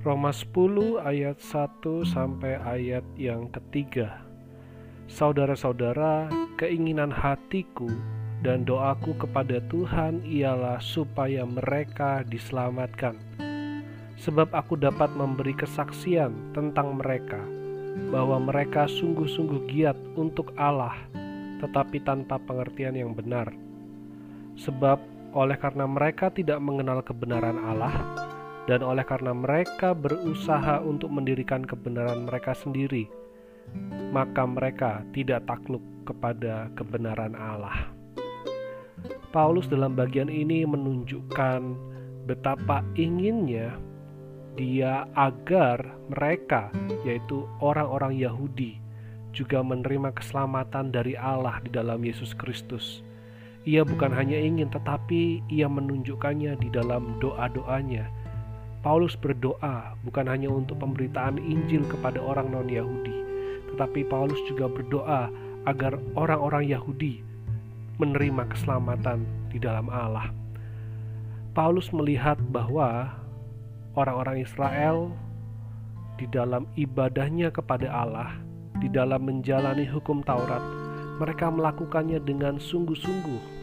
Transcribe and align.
Roma 0.00 0.32
10 0.32 0.96
ayat 0.96 1.36
1 1.44 1.84
sampai 2.08 2.56
ayat 2.56 3.04
yang 3.20 3.52
ketiga. 3.52 4.24
Saudara-saudara, 5.12 6.32
keinginan 6.56 7.12
hatiku 7.12 7.84
dan 8.40 8.64
doaku 8.64 9.12
kepada 9.20 9.60
Tuhan 9.68 10.24
ialah 10.24 10.80
supaya 10.80 11.44
mereka 11.44 12.24
diselamatkan. 12.24 13.20
Sebab 14.16 14.56
aku 14.56 14.80
dapat 14.80 15.12
memberi 15.12 15.52
kesaksian 15.52 16.56
tentang 16.56 16.96
mereka 16.96 17.44
bahwa 18.08 18.40
mereka 18.40 18.88
sungguh-sungguh 18.88 19.68
giat 19.68 20.00
untuk 20.16 20.56
Allah, 20.56 20.96
tetapi 21.60 22.00
tanpa 22.00 22.40
pengertian 22.40 22.96
yang 22.96 23.12
benar. 23.12 23.52
Sebab 24.56 24.96
oleh 25.36 25.60
karena 25.60 25.84
mereka 25.84 26.32
tidak 26.32 26.56
mengenal 26.56 27.04
kebenaran 27.04 27.60
Allah, 27.60 27.92
dan 28.70 28.86
oleh 28.86 29.02
karena 29.02 29.34
mereka 29.34 29.98
berusaha 29.98 30.78
untuk 30.78 31.10
mendirikan 31.10 31.66
kebenaran 31.66 32.22
mereka 32.30 32.54
sendiri, 32.54 33.10
maka 34.14 34.46
mereka 34.46 35.02
tidak 35.10 35.42
takluk 35.50 35.82
kepada 36.06 36.70
kebenaran 36.78 37.34
Allah. 37.34 37.90
Paulus 39.34 39.66
dalam 39.66 39.98
bagian 39.98 40.30
ini 40.30 40.62
menunjukkan 40.62 41.60
betapa 42.30 42.86
inginnya 42.94 43.74
dia 44.54 45.02
agar 45.18 45.82
mereka, 46.06 46.70
yaitu 47.02 47.50
orang-orang 47.58 48.14
Yahudi, 48.22 48.78
juga 49.34 49.66
menerima 49.66 50.14
keselamatan 50.14 50.94
dari 50.94 51.18
Allah 51.18 51.58
di 51.66 51.74
dalam 51.74 52.06
Yesus 52.06 52.38
Kristus. 52.38 53.02
Ia 53.66 53.82
bukan 53.82 54.14
hanya 54.14 54.38
ingin, 54.38 54.70
tetapi 54.70 55.42
ia 55.50 55.66
menunjukkannya 55.66 56.54
di 56.58 56.68
dalam 56.70 57.18
doa-doanya 57.18 58.19
Paulus 58.80 59.12
berdoa 59.12 59.92
bukan 60.08 60.24
hanya 60.24 60.48
untuk 60.48 60.80
pemberitaan 60.80 61.36
Injil 61.36 61.84
kepada 61.84 62.16
orang 62.16 62.48
non-Yahudi, 62.48 63.12
tetapi 63.72 64.08
Paulus 64.08 64.40
juga 64.48 64.72
berdoa 64.72 65.28
agar 65.68 66.00
orang-orang 66.16 66.64
Yahudi 66.72 67.20
menerima 68.00 68.48
keselamatan 68.48 69.28
di 69.52 69.60
dalam 69.60 69.92
Allah. 69.92 70.32
Paulus 71.52 71.92
melihat 71.92 72.40
bahwa 72.48 73.12
orang-orang 73.92 74.40
Israel 74.40 75.12
di 76.16 76.24
dalam 76.32 76.64
ibadahnya 76.80 77.52
kepada 77.52 77.84
Allah, 77.92 78.32
di 78.80 78.88
dalam 78.88 79.28
menjalani 79.28 79.84
hukum 79.84 80.24
Taurat, 80.24 80.64
mereka 81.20 81.52
melakukannya 81.52 82.16
dengan 82.24 82.56
sungguh-sungguh. 82.56 83.60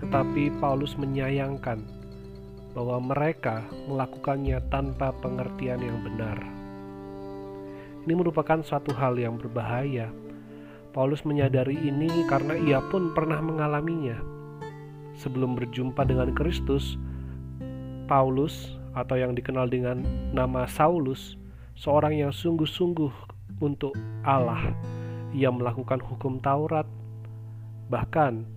Tetapi 0.00 0.56
Paulus 0.56 0.96
menyayangkan 0.96 1.99
bahwa 2.70 3.02
mereka 3.02 3.66
melakukannya 3.90 4.62
tanpa 4.70 5.10
pengertian 5.18 5.82
yang 5.82 5.98
benar. 6.06 6.38
Ini 8.06 8.14
merupakan 8.16 8.62
suatu 8.64 8.94
hal 8.96 9.18
yang 9.20 9.36
berbahaya. 9.36 10.08
Paulus 10.90 11.22
menyadari 11.22 11.78
ini 11.78 12.08
karena 12.26 12.56
ia 12.56 12.82
pun 12.90 13.14
pernah 13.14 13.38
mengalaminya. 13.38 14.18
Sebelum 15.14 15.54
berjumpa 15.54 16.02
dengan 16.08 16.32
Kristus, 16.32 16.96
Paulus 18.08 18.74
atau 18.96 19.14
yang 19.14 19.36
dikenal 19.36 19.70
dengan 19.70 20.02
nama 20.34 20.66
Saulus, 20.66 21.38
seorang 21.78 22.18
yang 22.18 22.32
sungguh-sungguh 22.34 23.12
untuk 23.62 23.94
Allah. 24.26 24.74
Ia 25.30 25.52
melakukan 25.54 26.02
hukum 26.02 26.42
Taurat, 26.42 26.88
bahkan 27.86 28.48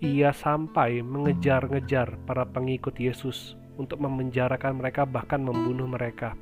ia 0.00 0.32
sampai 0.32 1.04
mengejar-ngejar 1.04 2.16
para 2.24 2.48
pengikut 2.48 2.96
Yesus 2.96 3.52
untuk 3.76 4.00
memenjarakan 4.00 4.80
mereka, 4.80 5.04
bahkan 5.04 5.44
membunuh 5.44 5.84
mereka. 5.84 6.32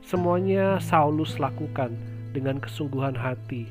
Semuanya 0.00 0.80
Saulus 0.80 1.36
lakukan 1.36 1.96
dengan 2.32 2.60
kesungguhan 2.60 3.16
hati, 3.16 3.68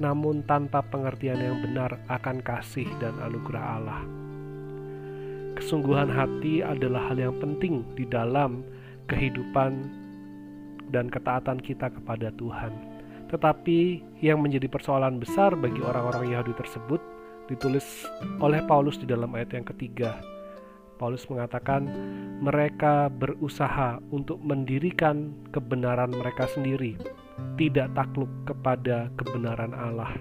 namun 0.00 0.40
tanpa 0.48 0.80
pengertian 0.84 1.40
yang 1.40 1.60
benar 1.60 2.00
akan 2.08 2.40
kasih 2.40 2.88
dan 2.96 3.12
anugerah 3.20 3.64
Allah. 3.76 4.02
Kesungguhan 5.52 6.08
hati 6.08 6.64
adalah 6.64 7.12
hal 7.12 7.20
yang 7.20 7.36
penting 7.40 7.84
di 7.92 8.08
dalam 8.08 8.64
kehidupan 9.04 9.84
dan 10.88 11.12
ketaatan 11.12 11.60
kita 11.60 11.92
kepada 11.92 12.32
Tuhan. 12.40 12.72
Tetapi 13.28 13.80
yang 14.24 14.40
menjadi 14.40 14.68
persoalan 14.68 15.20
besar 15.20 15.56
bagi 15.56 15.80
orang-orang 15.80 16.36
Yahudi 16.36 16.56
tersebut 16.56 17.00
ditulis 17.50 18.06
oleh 18.38 18.62
Paulus 18.66 18.98
di 18.98 19.06
dalam 19.06 19.32
ayat 19.34 19.56
yang 19.56 19.66
ketiga. 19.66 20.18
Paulus 21.00 21.26
mengatakan 21.26 21.90
mereka 22.38 23.10
berusaha 23.10 23.98
untuk 24.14 24.38
mendirikan 24.38 25.34
kebenaran 25.50 26.14
mereka 26.14 26.46
sendiri, 26.46 26.94
tidak 27.58 27.90
takluk 27.98 28.30
kepada 28.46 29.10
kebenaran 29.18 29.74
Allah. 29.74 30.14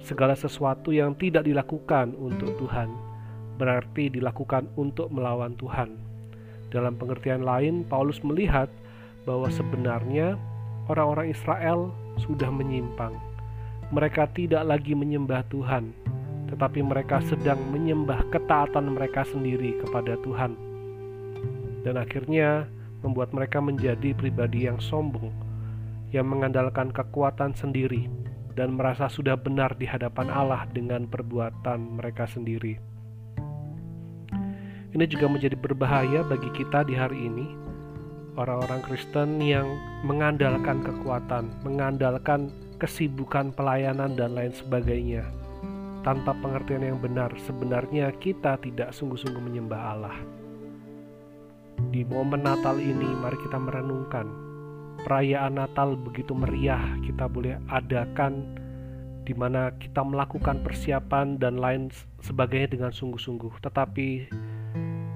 Segala 0.00 0.32
sesuatu 0.36 0.92
yang 0.92 1.16
tidak 1.16 1.44
dilakukan 1.44 2.16
untuk 2.16 2.56
Tuhan 2.60 2.92
berarti 3.54 4.10
dilakukan 4.10 4.66
untuk 4.74 5.08
melawan 5.12 5.54
Tuhan. 5.60 5.94
Dalam 6.74 6.98
pengertian 6.98 7.46
lain, 7.46 7.86
Paulus 7.86 8.18
melihat 8.26 8.66
bahwa 9.24 9.46
sebenarnya 9.46 10.34
orang-orang 10.90 11.30
Israel 11.30 11.94
sudah 12.18 12.50
menyimpang 12.50 13.14
mereka 13.94 14.26
tidak 14.34 14.66
lagi 14.66 14.90
menyembah 14.90 15.46
Tuhan, 15.54 15.94
tetapi 16.50 16.82
mereka 16.82 17.22
sedang 17.22 17.62
menyembah 17.70 18.26
ketaatan 18.34 18.90
mereka 18.90 19.22
sendiri 19.22 19.78
kepada 19.86 20.18
Tuhan, 20.18 20.58
dan 21.86 21.94
akhirnya 22.02 22.66
membuat 23.06 23.30
mereka 23.30 23.62
menjadi 23.62 24.10
pribadi 24.18 24.66
yang 24.66 24.82
sombong, 24.82 25.30
yang 26.10 26.26
mengandalkan 26.26 26.90
kekuatan 26.90 27.54
sendiri, 27.54 28.10
dan 28.58 28.74
merasa 28.74 29.06
sudah 29.06 29.38
benar 29.38 29.78
di 29.78 29.86
hadapan 29.86 30.26
Allah 30.26 30.66
dengan 30.74 31.06
perbuatan 31.06 31.94
mereka 31.94 32.26
sendiri. 32.26 32.74
Ini 34.90 35.06
juga 35.06 35.30
menjadi 35.30 35.54
berbahaya 35.54 36.26
bagi 36.26 36.50
kita 36.50 36.82
di 36.82 36.98
hari 36.98 37.30
ini, 37.30 37.46
orang-orang 38.34 38.82
Kristen 38.90 39.38
yang 39.38 39.70
mengandalkan 40.02 40.82
kekuatan, 40.82 41.50
mengandalkan 41.62 42.50
kesibukan 42.84 43.48
pelayanan 43.56 44.12
dan 44.12 44.36
lain 44.36 44.52
sebagainya. 44.52 45.24
Tanpa 46.04 46.36
pengertian 46.36 46.84
yang 46.84 47.00
benar, 47.00 47.32
sebenarnya 47.48 48.12
kita 48.20 48.60
tidak 48.60 48.92
sungguh-sungguh 48.92 49.40
menyembah 49.40 49.80
Allah. 49.96 50.16
Di 51.88 52.04
momen 52.04 52.44
Natal 52.44 52.76
ini, 52.76 53.08
mari 53.24 53.40
kita 53.40 53.56
merenungkan 53.56 54.28
perayaan 55.00 55.56
Natal 55.56 55.96
begitu 55.96 56.36
meriah 56.36 56.84
kita 57.00 57.24
boleh 57.24 57.56
adakan 57.72 58.52
di 59.24 59.32
mana 59.32 59.72
kita 59.80 60.04
melakukan 60.04 60.60
persiapan 60.60 61.40
dan 61.40 61.56
lain 61.56 61.88
sebagainya 62.20 62.76
dengan 62.76 62.92
sungguh-sungguh. 62.92 63.64
Tetapi 63.64 64.28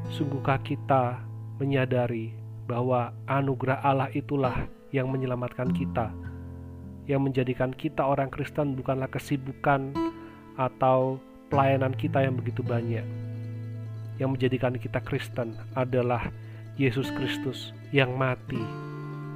sungguhkah 0.09 0.65
kita 0.65 1.21
menyadari 1.61 2.33
bahwa 2.65 3.13
anugerah 3.29 3.85
Allah 3.85 4.09
itulah 4.17 4.57
yang 4.89 5.13
menyelamatkan 5.13 5.69
kita 5.77 6.09
yang 7.09 7.25
menjadikan 7.25 7.73
kita 7.73 8.05
orang 8.05 8.29
Kristen 8.29 8.77
bukanlah 8.77 9.09
kesibukan 9.09 9.97
atau 10.61 11.17
pelayanan 11.49 11.97
kita 11.97 12.21
yang 12.21 12.37
begitu 12.37 12.61
banyak. 12.61 13.03
Yang 14.21 14.31
menjadikan 14.37 14.77
kita 14.77 15.01
Kristen 15.01 15.57
adalah 15.73 16.29
Yesus 16.77 17.09
Kristus 17.17 17.73
yang 17.97 18.13
mati 18.15 18.61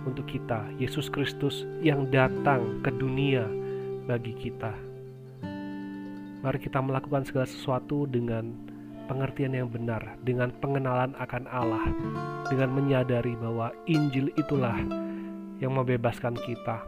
untuk 0.05 0.29
kita, 0.29 0.69
Yesus 0.77 1.09
Kristus 1.09 1.65
yang 1.81 2.13
datang 2.13 2.85
ke 2.85 2.93
dunia 2.93 3.49
bagi 4.05 4.37
kita. 4.37 4.77
Mari 6.43 6.59
kita 6.59 6.83
melakukan 6.83 7.25
segala 7.25 7.47
sesuatu 7.47 8.05
dengan 8.05 8.53
pengertian 9.07 9.55
yang 9.55 9.71
benar, 9.71 10.19
dengan 10.27 10.51
pengenalan 10.59 11.15
akan 11.17 11.47
Allah, 11.49 11.87
dengan 12.51 12.75
menyadari 12.75 13.39
bahwa 13.39 13.71
Injil 13.87 14.29
itulah 14.35 14.77
yang 15.63 15.79
membebaskan 15.79 16.35
kita 16.43 16.83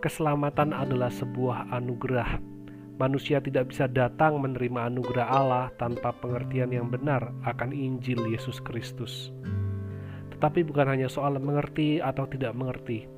keselamatan 0.00 0.72
adalah 0.72 1.12
sebuah 1.12 1.68
anugerah. 1.76 2.40
Manusia 2.96 3.40
tidak 3.40 3.72
bisa 3.72 3.88
datang 3.88 4.40
menerima 4.40 4.92
anugerah 4.92 5.28
Allah 5.28 5.66
tanpa 5.76 6.12
pengertian 6.20 6.72
yang 6.72 6.88
benar 6.88 7.32
akan 7.48 7.72
Injil 7.72 8.28
Yesus 8.28 8.60
Kristus. 8.60 9.32
Tetapi 10.36 10.64
bukan 10.64 10.88
hanya 10.88 11.08
soal 11.08 11.36
mengerti 11.36 12.00
atau 12.00 12.28
tidak 12.28 12.52
mengerti, 12.56 13.08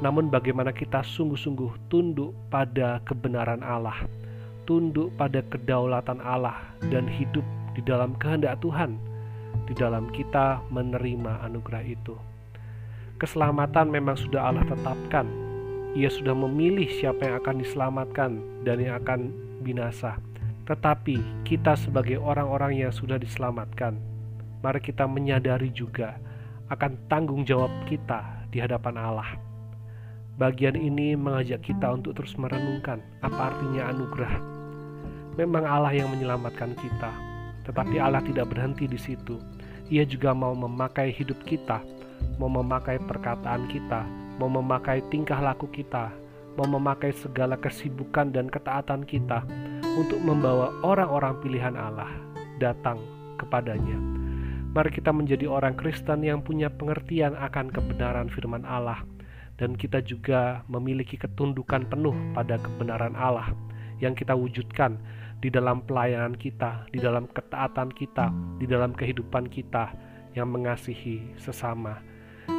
namun 0.00 0.32
bagaimana 0.32 0.72
kita 0.72 1.04
sungguh-sungguh 1.04 1.92
tunduk 1.92 2.32
pada 2.48 3.00
kebenaran 3.04 3.60
Allah, 3.60 4.04
tunduk 4.64 5.12
pada 5.16 5.44
kedaulatan 5.48 6.20
Allah, 6.24 6.56
dan 6.88 7.04
hidup 7.04 7.44
di 7.76 7.84
dalam 7.84 8.16
kehendak 8.16 8.60
Tuhan, 8.64 8.96
di 9.68 9.76
dalam 9.76 10.08
kita 10.12 10.64
menerima 10.72 11.48
anugerah 11.48 11.84
itu. 11.84 12.16
Keselamatan 13.20 13.88
memang 13.88 14.16
sudah 14.16 14.52
Allah 14.52 14.64
tetapkan 14.68 15.47
ia 15.98 16.06
sudah 16.06 16.30
memilih 16.30 16.86
siapa 16.86 17.26
yang 17.26 17.42
akan 17.42 17.56
diselamatkan 17.58 18.38
dan 18.62 18.78
yang 18.78 19.02
akan 19.02 19.34
binasa. 19.66 20.22
Tetapi 20.70 21.42
kita 21.42 21.74
sebagai 21.74 22.22
orang-orang 22.22 22.78
yang 22.86 22.94
sudah 22.94 23.18
diselamatkan, 23.18 23.98
mari 24.62 24.78
kita 24.78 25.10
menyadari 25.10 25.74
juga 25.74 26.14
akan 26.70 26.94
tanggung 27.10 27.42
jawab 27.42 27.74
kita 27.90 28.46
di 28.54 28.62
hadapan 28.62 28.94
Allah. 28.94 29.30
Bagian 30.38 30.78
ini 30.78 31.18
mengajak 31.18 31.66
kita 31.66 31.90
untuk 31.90 32.14
terus 32.14 32.38
merenungkan 32.38 33.02
apa 33.26 33.50
artinya 33.50 33.90
anugerah. 33.90 34.38
Memang 35.34 35.66
Allah 35.66 35.98
yang 35.98 36.14
menyelamatkan 36.14 36.78
kita, 36.78 37.10
tetapi 37.66 37.98
Allah 37.98 38.22
tidak 38.22 38.54
berhenti 38.54 38.86
di 38.86 39.00
situ. 39.02 39.34
Ia 39.90 40.06
juga 40.06 40.30
mau 40.30 40.54
memakai 40.54 41.10
hidup 41.10 41.42
kita, 41.42 41.82
mau 42.38 42.46
memakai 42.46 43.02
perkataan 43.02 43.66
kita, 43.66 44.06
mau 44.38 44.46
memakai 44.46 45.02
tingkah 45.10 45.42
laku 45.42 45.66
kita, 45.70 46.14
mau 46.54 46.66
memakai 46.66 47.10
segala 47.14 47.58
kesibukan 47.58 48.30
dan 48.30 48.46
ketaatan 48.46 49.02
kita 49.02 49.42
untuk 49.98 50.22
membawa 50.22 50.70
orang-orang 50.86 51.38
pilihan 51.42 51.74
Allah 51.74 52.10
datang 52.62 53.02
kepadanya. 53.38 53.98
Mari 54.74 54.94
kita 54.94 55.10
menjadi 55.10 55.50
orang 55.50 55.74
Kristen 55.74 56.22
yang 56.22 56.42
punya 56.42 56.70
pengertian 56.70 57.34
akan 57.34 57.70
kebenaran 57.74 58.30
firman 58.30 58.62
Allah 58.62 59.02
dan 59.58 59.74
kita 59.74 59.98
juga 60.06 60.62
memiliki 60.70 61.18
ketundukan 61.18 61.90
penuh 61.90 62.14
pada 62.30 62.62
kebenaran 62.62 63.18
Allah 63.18 63.50
yang 63.98 64.14
kita 64.14 64.38
wujudkan 64.38 64.98
di 65.42 65.50
dalam 65.50 65.82
pelayanan 65.82 66.34
kita, 66.38 66.86
di 66.94 67.02
dalam 67.02 67.26
ketaatan 67.30 67.90
kita, 67.90 68.30
di 68.62 68.66
dalam 68.70 68.94
kehidupan 68.94 69.50
kita 69.50 69.90
yang 70.38 70.50
mengasihi 70.50 71.34
sesama. 71.38 71.98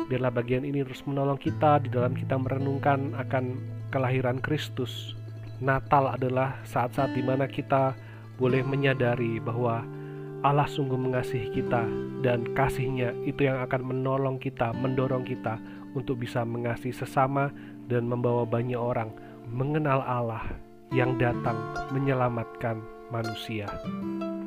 Biarlah 0.10 0.34
bagian 0.34 0.66
ini 0.66 0.82
terus 0.82 1.06
menolong 1.06 1.38
kita 1.38 1.86
di 1.86 1.94
dalam 1.94 2.18
kita 2.18 2.34
merenungkan 2.34 3.14
akan 3.14 3.62
kelahiran 3.94 4.42
Kristus. 4.42 5.14
Natal 5.62 6.18
adalah 6.18 6.58
saat-saat 6.66 7.14
di 7.14 7.22
mana 7.22 7.46
kita 7.46 7.94
boleh 8.42 8.66
menyadari 8.66 9.38
bahwa 9.38 9.86
Allah 10.42 10.66
sungguh 10.66 10.98
mengasihi 10.98 11.54
kita 11.54 11.86
dan 12.26 12.48
kasihnya 12.58 13.14
itu 13.28 13.46
yang 13.46 13.62
akan 13.62 13.86
menolong 13.86 14.42
kita, 14.42 14.74
mendorong 14.74 15.28
kita 15.28 15.62
untuk 15.94 16.26
bisa 16.26 16.42
mengasihi 16.42 16.96
sesama 16.96 17.54
dan 17.86 18.10
membawa 18.10 18.50
banyak 18.50 18.80
orang 18.80 19.14
mengenal 19.46 20.02
Allah 20.02 20.42
yang 20.90 21.22
datang 21.22 21.60
menyelamatkan 21.94 22.82
manusia. 23.14 23.70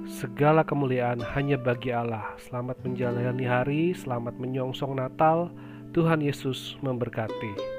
Segala 0.07 0.67
kemuliaan 0.67 1.23
hanya 1.23 1.55
bagi 1.55 1.95
Allah. 1.95 2.35
Selamat 2.43 2.79
menjalani 2.83 3.47
hari, 3.47 3.83
selamat 3.95 4.35
menyongsong 4.39 4.99
Natal. 4.99 5.51
Tuhan 5.93 6.25
Yesus 6.25 6.75
memberkati. 6.81 7.72